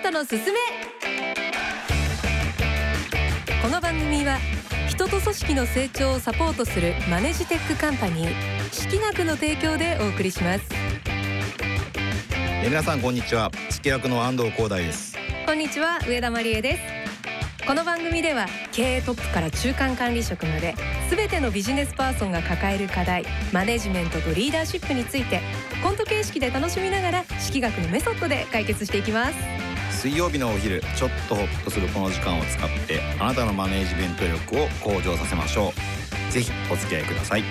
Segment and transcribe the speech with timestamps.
[0.00, 0.58] ントのすすめ。
[3.62, 4.38] この番組は
[4.88, 8.30] 人と組織の成長をサポートするマネジテックカンパニー
[8.72, 10.64] 識学の提供でお送りします。
[12.32, 13.50] え皆さんこんにちは。
[13.68, 15.18] 識学の安藤広大です。
[15.44, 17.66] こんにちは上田真理恵です。
[17.66, 20.74] この番組では経営トップから中間管理職まで
[21.10, 25.40] 全てのビジネスパーソンが抱える課題マネジメントとリーダーシップについて
[25.82, 29.69] コント形式で楽しみながら式学のメソッドで解決していきます
[30.00, 35.74] 水曜日のお昼ちょっとホッとするこの時間を使ってあなたのマネージメント力を向上させましょ
[36.30, 36.32] う。
[36.32, 37.42] ぜひお付き合いください。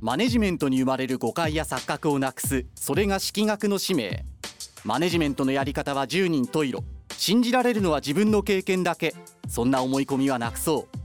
[0.00, 4.24] マネジメントに生まれる誤解や錯覚をなくすそれが式学の使命。
[4.84, 6.84] マネジメントのやり方は十人十色。
[7.16, 9.16] 信じられるのは自分の経験だけ。
[9.48, 10.98] そんな思い込みはなくそう。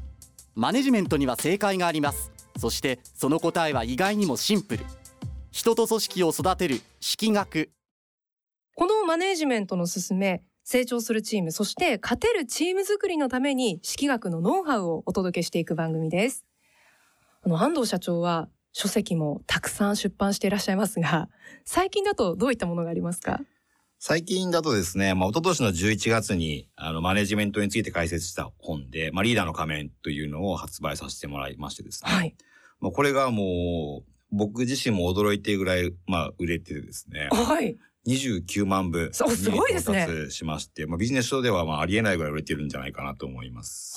[0.53, 2.31] マネジメントには正解があります。
[2.59, 4.85] そしてその答えは意外にもシンプル。
[5.49, 7.71] 人と組織を育てる式学。
[8.80, 16.45] このマネージメントの進め成長するチームそして勝てるチーム作りのために式学のノウハウをお届けしていく番組です
[17.44, 21.27] あの安藤社長は書籍もたくさん出版していらっしゃいますが
[21.66, 23.41] 最近だとどういったものがありますか？
[23.99, 32.09] 最近だとですね、まあ、一昨年の11月に、あの、マネジメントについて解説した本で、まあ、リーダーの仮面というのを発売させてもらいましてですね。
[32.09, 32.33] はい
[32.80, 37.27] まあ、これがもう、僕自身も驚いているぐらい、まあ、売れてですね。
[37.30, 37.75] はい
[38.08, 40.03] 29万部にそうすごいですね。
[40.03, 43.95] 到達しまして、まあ、ビジネス書ではまあありえないぐらい売れてるんじゃないかなと思います、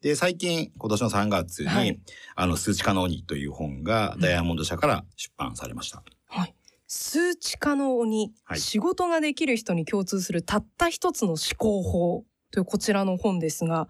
[0.00, 2.00] で、最近、今年の3月に、はい。
[2.36, 6.02] あの、数値化の鬼という本がダイヤモンド社から出版されました。
[6.28, 6.54] はい。
[6.86, 8.60] 数値化の鬼、はい。
[8.60, 13.88] 仕事ができる人に共通するたった一つの思考法というこちらの本ですが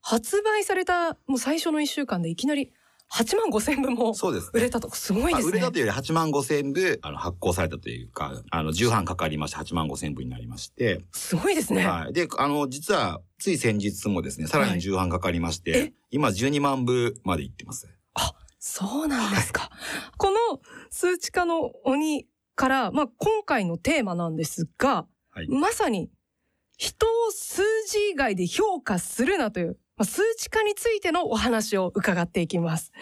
[0.00, 2.72] 発売されたもう最初の1週間でいきなり
[3.12, 4.14] 8万5千部も。
[4.52, 5.50] 売れたとすごいまあですね。
[5.52, 11.86] 売れたというより8万5千部あの発行されたというか、あの、重版かかりまして8万5千部になりまして、すごいですね。
[11.86, 12.12] はい。
[12.12, 15.92] で、あの、実は、つい先日もですね、さらに重版かかりまして、え？
[16.10, 17.88] 今12万部までいってます。
[18.64, 19.70] そうなんですか。
[20.18, 20.36] この
[20.88, 26.10] 数値化の鬼から、まあ、今回のテーマなんですが、はいまさに
[26.76, 32.92] 人を数字以外で評価するなという、まあ、数値化についてのお話を伺っていきます。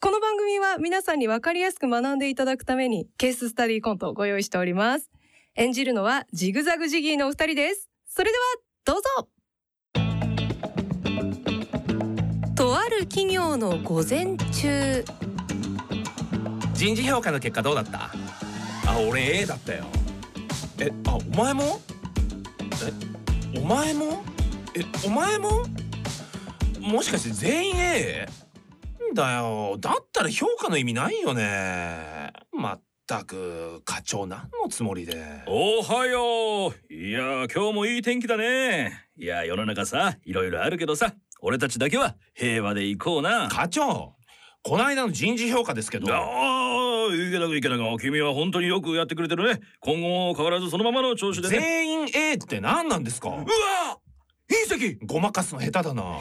[0.00, 5.10] この番組は皆さんに分かりやすく学んでいただくためにケーススタディコントをご用意しております。
[5.56, 7.88] 演じるのはジグザグジギーのお二人です。
[8.06, 8.44] それでは
[8.84, 9.28] どうぞ。
[12.54, 15.04] とある企業の午前中。
[16.74, 18.10] 人事評価の結果どうだった？
[18.86, 19.84] あ俺 A だったよ。
[20.80, 21.80] えあお前も？
[23.54, 24.22] えお前も？
[24.76, 25.64] えお前も？
[26.88, 28.26] もしかして全員 A?
[29.12, 29.76] んだよ。
[29.78, 32.32] だったら評価の意味ないよね。
[32.50, 35.14] まったく課長何のつもりで。
[35.46, 36.92] おはよう。
[36.92, 39.06] いや今日もいい天気だね。
[39.18, 43.48] いや世の中さいろいろあるけどさ俺たちだけは平和で行こうな。
[43.48, 44.14] 課長
[44.62, 46.12] この間の人事評価ですけど。
[46.12, 49.60] ああ池田君池田君君は本当によくやってくれてるね。
[49.80, 51.58] 今後も変わらずそのままの調子でね。
[51.58, 53.28] 全員 A って何なんですか？
[53.28, 53.44] うわ
[54.68, 54.98] 隕石！
[55.04, 56.18] ごまかすの下手だな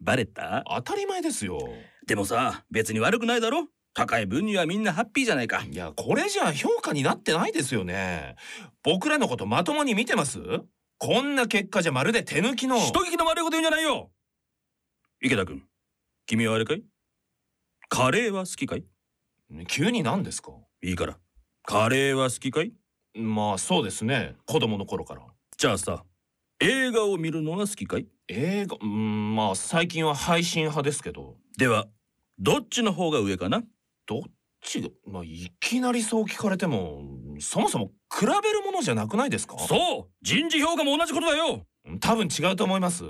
[0.00, 0.64] バレた？
[0.66, 1.58] 当たり前ですよ。
[2.06, 3.68] でもさ別に悪くないだろ？
[3.92, 5.62] 高い分にはみんなハッピーじゃないか。
[5.62, 8.36] いやこれじゃ評価になってないですよね。
[8.82, 10.38] 僕らのことまともに見てます？
[10.98, 12.78] こんな結果じゃまるで手抜きの。
[12.78, 14.10] 人聞きの悪いこと言うんじゃないよ。
[15.22, 15.62] 池田君
[16.26, 16.84] 君はあれかい？
[17.88, 18.84] カレーは好きかい？
[19.66, 20.52] 急に何ですか？
[20.82, 21.18] いいから。
[21.64, 22.72] カレーは好きかい？
[23.14, 24.36] まあそうですね。
[24.46, 25.22] 子供の頃から。
[25.56, 26.04] じゃあさ
[26.60, 28.06] 映画を見るのが好きかい？
[28.32, 31.36] 映画うんまあ最近は配信派ですけど。
[31.58, 31.86] では
[32.38, 33.62] どっちの方が上かな？
[34.06, 34.22] どっ
[34.62, 37.02] ちがまあいきなりそう聞かれても
[37.40, 39.58] そもそも比べるものじゃなくないですか？
[39.58, 41.66] そう人事評価も同じことだよ。
[41.98, 43.04] 多分違うと思います。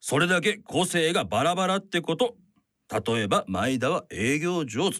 [0.00, 2.34] それだけ個性がバラバラってこと。
[2.90, 4.98] 例えば前田は営業上手。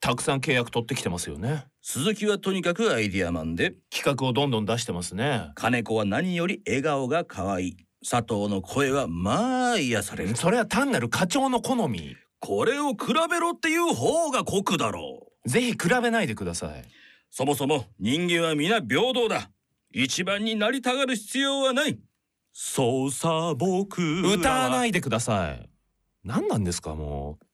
[0.00, 1.66] たくさん契約取ってきてますよね。
[1.82, 3.74] 鈴木はとにかくアイディアマンで。
[3.90, 5.50] 企画をどんどん出してますね。
[5.56, 10.36] 金子は何より笑顔が可愛い佐藤の声はまあ癒される。
[10.36, 12.16] それは単なる課長の好み。
[12.38, 15.48] これを比べろっていう方が酷だろう。
[15.48, 16.84] ぜひ比べないでください。
[17.30, 19.50] そもそも人間は皆平等だ。
[19.92, 21.98] 一番になりたがる必要はない。
[22.52, 25.68] そうさ僕歌わないいでください。
[26.24, 27.46] 何なんですかもう。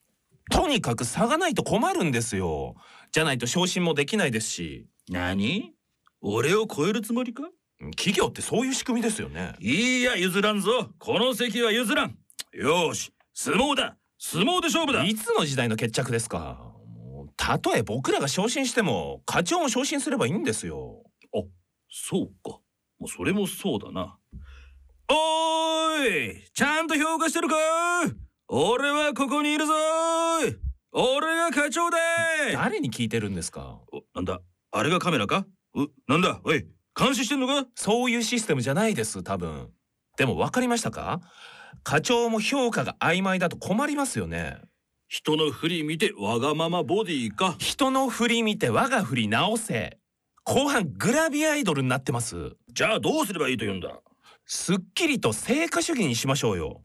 [0.50, 2.76] とにかく差がないと困るんですよ。
[3.10, 4.87] じゃないと昇進もできないですし。
[5.08, 5.72] 何？
[6.20, 7.42] 俺を超えるつもりか？
[7.96, 9.55] 企業ってそういう仕組みですよね。
[9.61, 10.90] いいや譲らんぞ。
[10.99, 12.17] この席は譲らん。
[12.52, 13.96] よーし相撲だ。
[14.19, 15.05] 相撲で勝負だ。
[15.05, 16.73] いつの時代の決着ですか？
[17.37, 21.02] たとえ僕らが昇進しても課長も昇進すればいいんですよ。
[21.88, 22.58] そうか。
[22.99, 24.19] もうそれもそうだな。
[25.08, 27.56] おーいちゃんと評価してるか？
[28.49, 29.75] 俺はここにいるぞ。
[30.93, 31.99] 俺が課長だ。
[32.55, 33.81] 誰に聞いてるんですか？
[33.93, 34.40] おなんだ？
[34.73, 35.46] あれがカメラか？
[35.75, 36.40] うなんだ？
[36.43, 36.67] おい
[36.98, 37.66] 監視してんのか？
[37.75, 39.69] そういうシステムじゃないです多分。
[40.16, 41.20] でも分かりましたか？
[41.84, 44.56] 課長も評価が曖昧だと困りますよね。
[45.08, 47.54] 人の振り見てわがままボディか？
[47.58, 49.98] 人の振り見て我が振り直せ。
[50.44, 52.52] 後半グラビアアイドルになってます。
[52.72, 53.90] じゃあどうすればいいと言うんだ？
[54.46, 56.82] すっきりと成果主義にしましょうよ。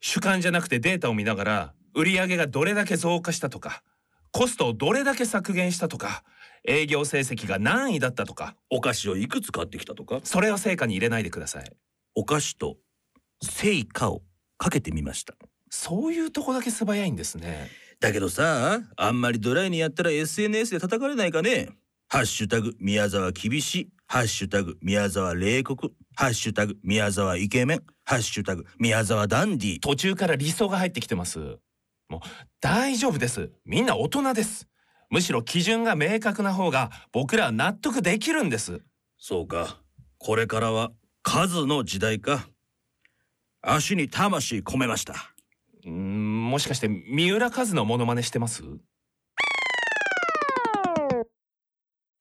[0.00, 3.82] 主観じゃなくてデータを見ながら売上がどれだけ増加したとか
[4.30, 6.22] コストをどれだけ削減したとか
[6.66, 11.72] 営業成績が何位だったとかお菓子をいくつ買ってきたとかそれを成果に入れないでください。
[12.14, 12.76] お菓子と
[13.42, 14.22] 成果を
[14.58, 15.34] かけてみました。
[15.70, 17.68] そういうとこだけ素早いんですね。
[18.00, 21.70] だけどさあんまりドライにやったら SNS で叩かれないかね。
[22.08, 23.88] ハッシュタグ宮沢厳しい。
[24.06, 25.92] ハッシュタグ宮沢冷酷。
[26.14, 27.82] ハッシュタグ宮沢イケメン。
[28.04, 29.80] ハッシュタグ宮沢ダンディ。
[29.80, 31.58] 途中から理想が入ってきてます。
[32.08, 32.20] もう
[32.60, 33.50] 大丈夫です。
[33.64, 34.68] みんな大人です
[35.10, 38.80] むしろ基準が明確な方が僕らは納得できるんです。
[39.18, 39.80] そうか。
[40.18, 40.90] これからは
[41.22, 42.48] 数の時代か。
[43.62, 45.14] 足に魂込めました。
[45.84, 48.62] うーんもしかして三浦和のモノマネしてます？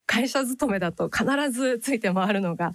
[0.07, 2.71] 会社勤めだと必ずついて回るのが、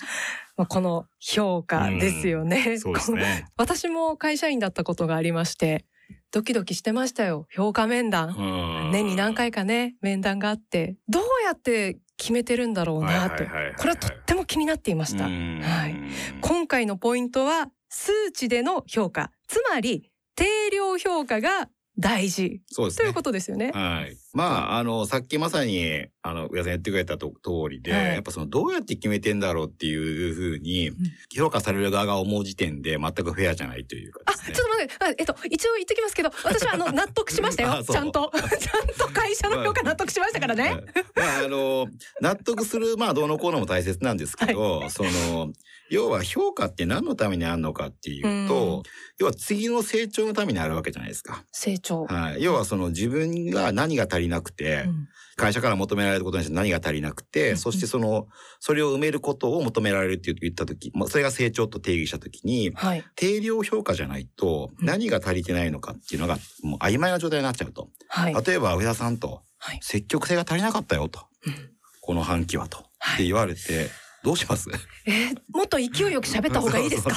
[0.56, 2.76] まあ、この評価ですよね。
[2.78, 3.46] そうですね。
[3.56, 5.86] 私も会社員だったことがありまして、
[6.32, 7.46] ドキドキしてましたよ。
[7.50, 8.90] 評価面談。
[8.92, 13.44] 年に何回かね、面談があって、どうやって決めてるんだろうなと。
[13.44, 13.50] こ
[13.84, 15.24] れはとっても気になっていました。
[15.24, 15.28] は
[15.88, 15.96] い。
[16.40, 19.32] 今回のポイントは、数値での評価。
[19.48, 21.68] つまり、定量評価が
[21.98, 22.60] 大事ね
[22.96, 23.14] という。
[23.14, 23.72] ことですよね。
[23.74, 24.16] はい。
[24.32, 30.92] まあ、あの、さっきまさに、あの、上田さん言ってくれたと通りで、はいやっぱその、どうやって決めてんだろうっていうふうに、
[31.34, 34.54] 評価される側が思う時点で全くフェアじゃないというかね。
[34.54, 37.82] ちょっと待って、あえっと、一応言ってきますけど、私はあの、納得しましたよ。
[37.88, 38.30] ちゃんと。
[38.34, 40.62] ちゃんと会社の評価納得しましたからね？
[40.62, 40.84] はい
[41.16, 41.88] まあ、あの、
[42.20, 45.52] 納得する、まあ、どうのこうのも大切なんですけど、その、
[45.90, 48.84] 要は評価って何のためにあるのかっていうと、
[49.18, 51.44] 要は次の成長のためにあるわけじゃないですか。
[51.50, 52.04] 成長。
[52.04, 52.42] はい。
[52.42, 58.28] 要はその自分が何が足りなくて、うん会社から求められることにして何が足りなくて、うんそしてその、
[58.58, 63.04] それを埋めることを求められるって言ったとき、まあ、それが成長と定義したときに、はい。
[63.16, 67.88] 定量評価じゃないとうん何が足りてないのかっていうのがもう曖昧な状態になっちゃうと。
[68.08, 68.34] はい。
[68.44, 69.78] 例えば上田さんとはい。
[69.82, 71.20] 積極性が足りなかったよと。
[71.46, 71.70] うん
[72.02, 72.78] この半期はと。
[72.78, 73.18] っはい。
[73.18, 73.88] て言われて、
[74.22, 74.68] どうします？
[75.06, 77.14] えーもっと勢いよく喋った方がいいですか？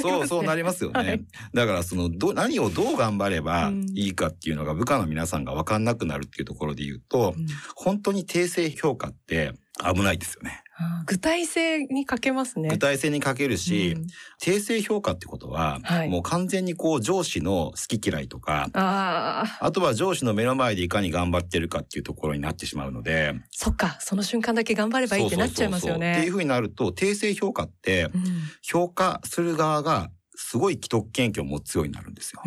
[0.00, 0.98] そうそう、なりますよね。
[0.98, 1.24] はい。
[1.52, 3.86] だから、その、ど、何をどう頑張ればうん。
[3.94, 7.46] いいかっていうのが部下の皆さんが分かんなくなるっていうところで言うと、うん。
[7.76, 9.52] 本当に訂正評価って
[9.94, 10.63] 危ないですよね。
[11.06, 12.68] 具体性に欠けますね。
[12.68, 14.06] 具体性に欠けるし、うん
[14.42, 26.30] 訂正評価ってことは、はいもう完全にこう上司の好き嫌いとか、ああ、あとは上司の目の前でいかに頑張ってるかっていうところになってしまうので、そっか、その瞬間だけ頑張ればいいってなっちゃいますよそうそうそうっていうね。
[26.30, 28.24] ふうになると、訂正評価って、うん
[28.62, 32.42] 評価する側がすごい既得権益を持つようになるんですよ。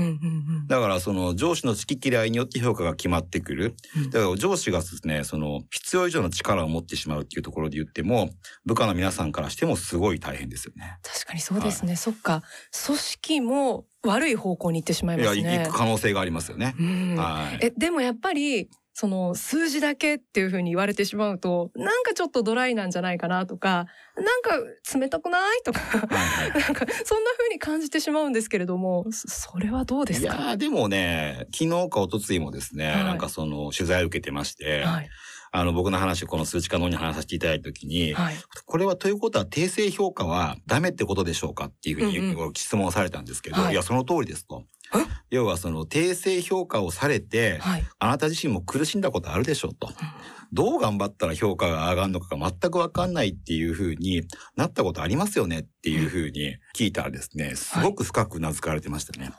[0.67, 3.75] だからその上司の好き嫌いによって評価が決まってくる。
[3.95, 8.29] うんだから上司がですね、その必要以上の力を持ってしまうっていうところで言っても、
[8.65, 10.97] 部下の皆さんからしてもすごい大変ですよね。
[11.03, 11.95] 確かにそうですね。
[11.95, 12.43] そっか。
[12.85, 15.63] 組織も悪い方向に行ってしまいいや、ますね。
[15.65, 16.75] 行く可能性がありますよね。
[16.79, 17.65] うんはい。
[17.65, 23.85] え、でもやっぱり、その数字だけっていうふうに言われてしまうと、なんかちょっとドライなんじゃないかなとか、
[24.15, 24.57] なんか
[24.97, 30.35] 冷たくないとか、はいはい なんかそんな風に感じてしまうんですけれども、そそれはどうですか？
[30.35, 35.09] いやーでもね、昨日か一昨日もですね、はいなんかその取材を受けてまして、はい。
[35.51, 38.35] あの僕の話、この数値化のに話させていただいたときに、はい。
[38.65, 44.65] これはということは訂正評価はダメってことでしょうかっていうふうにうん質問をされたんですけど、はいいや、その通りですと。
[45.29, 47.83] 要はその訂正評価をされて、はい。
[47.99, 49.89] あなた自身も苦しんだことあるでしょうと。
[50.53, 54.23] どう頑張ったら評価が上がるのかが全くわかんないっていうふうに
[54.55, 59.31] なったことありますよねっていうふうに聞いたらですね、すごく深くうなずかれてましたね。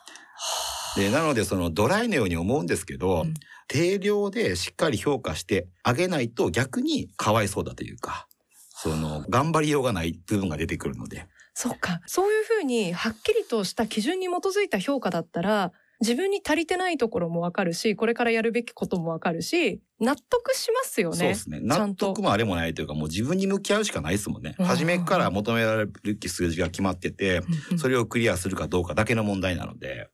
[0.96, 3.34] で、なのでそのドライのように思うんですけど、うん
[3.68, 8.26] 定量でしっかり評価してあげないと逆にかわいそうだというか、
[8.70, 11.26] その頑張りようがない部分が出てくるので。
[11.60, 12.00] そっか。
[12.06, 21.16] そういうふうに、はっきりとした基準に基づいた評価だったら、自分に足りてないところもわかるし、これからやるべきこともわかるし、納得しますよね。
[21.16, 21.58] そうですね。
[21.60, 24.54] 納得もあれもないというか、もう自分に向き合うしかないですもんね。
[24.60, 27.42] うん初めから求められるべき数字が決まってて、
[27.76, 30.10] それをクリアするかどうかだけの問題なので。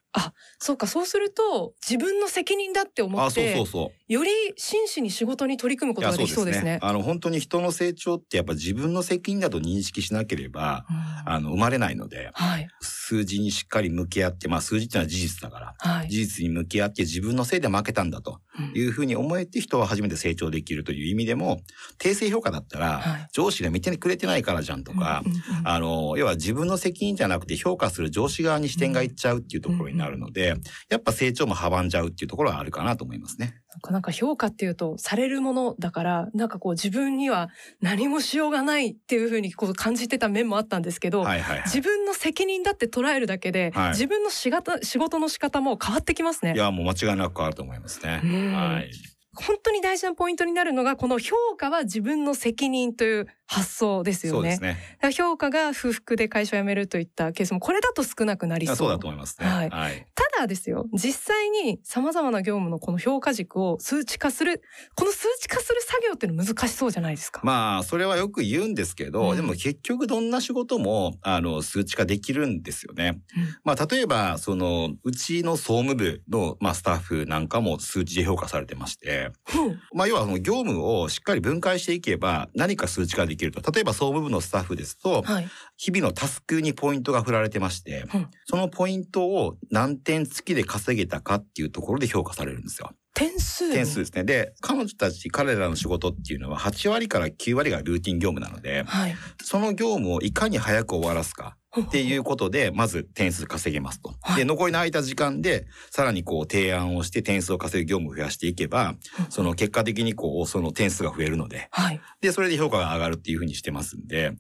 [0.59, 4.13] そうかそうすると自分の責任だって思あそうってそうそう。
[4.13, 6.79] より真摯に仕事に取り組むことができそうですね。
[6.83, 10.93] あの本当に人の成長ってやっぱ自分の責任だと認識しなければう
[11.29, 11.33] ん。
[11.33, 12.69] あの生まれないのではい。
[12.81, 16.09] 数字にしっかり向き合ってまあ数字っていうのは事実だからはい。
[16.09, 18.81] 事実に向き合って自分のせいで負けたんだとうん。
[18.81, 21.61] いうふうに思えて人は初めて成長できるという意味でも
[21.99, 23.29] 訂正評価だったら、はい。
[23.33, 25.69] 上司が見てくれてないからじゃんとか、うんうんうん。
[25.69, 30.55] あの要は自分の責任じゃなくて評価する上司側に視点がいっちゃうっていうところになるので、
[30.89, 33.57] やっぱ成長も阻んじゃうっていうところはあるかなと思いますね。
[33.71, 37.49] なんかなんか評価っていうとされるものだからなんかこう自分には
[37.81, 41.65] 何もしようがないっていうふうにこう感じてた面もあったんですけど、はいはいはい。
[41.67, 46.59] 自分の責任だって捉えるだけで、はい自分の仕事仕事の仕方も変わってきますねい。
[46.59, 48.21] やもう間違いなく変わると思いますね。
[48.25, 48.91] うんはい。
[49.37, 54.59] 本当に大事なポイントになるのがこの評価は自分の責任という発想ですよね。
[54.59, 54.79] ね。
[55.13, 58.75] 評価が不服で会社を辞めるといったケースもこれだと少なくなりそう。
[58.75, 59.47] あそうだと思いますね。
[59.47, 60.07] はいはい。
[60.15, 64.63] ただですよ実際に様々な業務のこの評価軸を数値化する
[64.95, 67.41] この数値化する作業っていうの難しそうじゃないですか。
[67.45, 73.21] まあそれはよく言うんですけど、うんでも結局どんな仕事もあの数値化できるんですよね。
[73.63, 83.73] まあ例えばそのうちの総務部のまあスタッフなんかも数値で評価されてまして、うんまあ要はその業務をしっかり分解していけば何か数値化できると。
[83.73, 85.49] 例えば総務部のスタッフですと、はい。
[85.77, 92.93] 日々のタスクにポイントが振られてまして、うんそのポイントを何点付きで稼げたかっていうところで評価されるんですよ。
[93.15, 93.69] 点数？
[93.69, 94.25] に点数ですね。
[94.25, 99.15] で、彼女たち、彼らの仕事っていうのは8割から9割がルーティン業務なので、はい。
[99.43, 104.15] その業務をいかに早く終わらすかっていうことで、まず点数稼げますと。
[104.21, 108.95] はいで、残りの空いた時間で、さらにこう提案をして点数を稼ぐ業務を増やしていけば、
[109.31, 112.01] その結果的にこう、その点数が増えるので、はい。
[112.21, 114.33] で、それで評価が上がるっていうふうにしてますんで、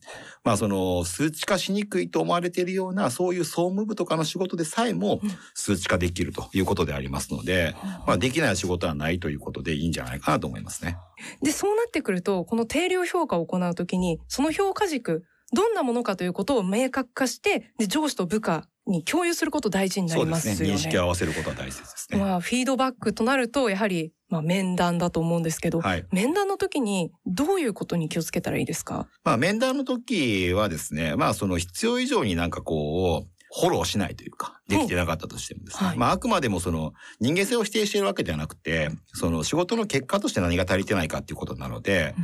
[0.42, 7.74] まあその数値化しにくいと思われているような、そういう総務部とかの仕事でさえもうん数値化できるということでありますので、
[8.06, 10.96] まあできない仕事はないということでいいんじゃないかなと思いますね。
[11.42, 15.24] でそうなってくるとこの定量評価を行うときにその評価軸
[15.54, 20.74] どんなものかということを明確化してで上司と部下に共有すること大事になそうでりますすよね。
[20.74, 20.78] ね。
[20.78, 22.18] 認識を合わせることは大切ですね。
[22.18, 26.04] まあフィードバックとなるとやはりまあ面談だと思うんですけど、はい。
[26.12, 29.08] 面談の時にどういうことに気をつけたらいいですか？
[29.24, 35.88] まあ面談の時はですね、まあその必要以上になんかこう、フォローしないというか、できてなかったとしてもですね。
[35.88, 42.14] はいまああくまでもその人間性を否定しているわけではなくて、その仕事の結果として何が足りてないかっていうことなので、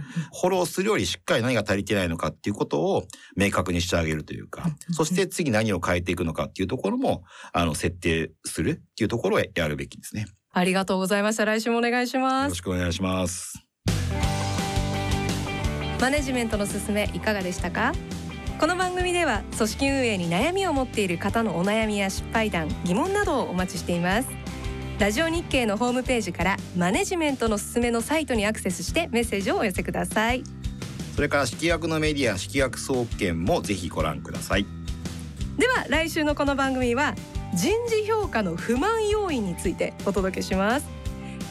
[0.40, 3.04] フォローするよりしっかり何が足りてないのかっていうことを
[3.36, 7.22] 明確にしてあげるというか、そして次何を変えていくのかっていうところも、
[7.52, 10.26] あの、設定するっていうところをやるべきですね。
[10.52, 11.44] ありがとうございました。
[11.44, 12.48] 来週もお願いしよます。
[12.50, 13.54] ろしくお願いします。
[16.00, 17.92] マネジメントのすすめいかがでしたか？
[18.60, 24.28] この番組では組織運営に悩みを持っている方のお悩みや失敗談疑問などをお待ちしています。
[24.98, 30.44] ラジオ日経のホームページからマネジメントのすすめのサイトにアクセスしてメッセージをお寄せください。
[31.16, 34.66] それから式学のメディア、式学総研もぜひご覧ください。
[35.56, 37.14] では来週のこの番組は
[37.54, 40.99] 人事評価の不満要因についてお届けします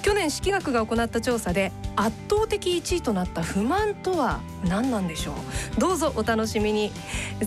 [0.01, 5.33] 去年式学が行った調査で圧倒的1位となった不満とは何なんでしょ
[5.77, 5.79] う。
[5.79, 6.91] どうぞお楽しみに。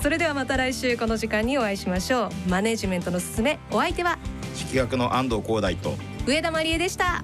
[0.00, 2.30] それではまた来週この時間にお会いしましょう。
[2.48, 4.18] マネジメントのすすめお相手は？
[4.54, 5.94] 式学の安藤光大と。
[6.26, 7.22] 上田真理恵でした。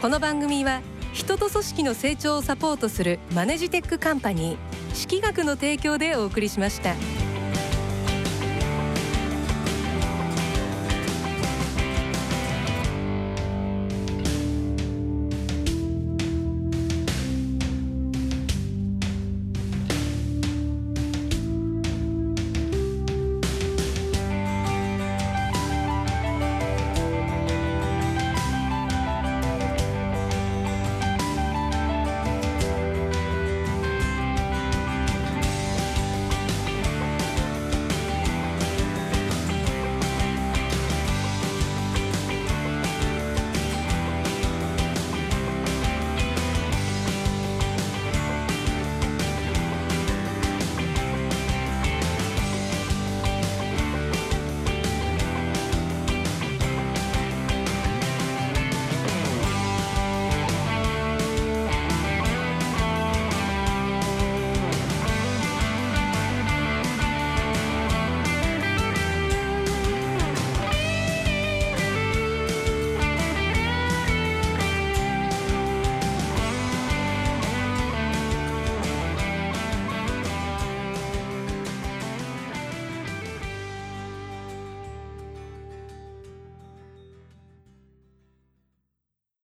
[0.00, 0.82] この番組は
[1.14, 6.94] 人と組織の成長をサポートするマネジテックカンパニー式学の提供でお送りしました。